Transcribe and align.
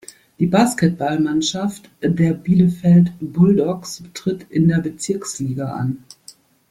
Die 0.39 0.47
Basketballmannschaft 0.47 1.87
der 2.01 2.09
Bielefeld 2.33 3.11
Bulldogs 3.19 4.01
tritt 4.15 4.47
in 4.49 4.67
der 4.67 4.79
Bezirksliga 4.79 5.73
an. 5.73 6.03